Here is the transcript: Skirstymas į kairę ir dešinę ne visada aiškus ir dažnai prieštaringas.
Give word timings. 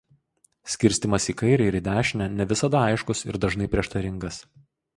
Skirstymas 0.75 1.27
į 1.33 1.35
kairę 1.41 1.67
ir 1.73 1.77
dešinę 1.89 2.29
ne 2.39 2.49
visada 2.55 2.81
aiškus 2.89 3.25
ir 3.29 3.41
dažnai 3.47 3.69
prieštaringas. 3.77 4.45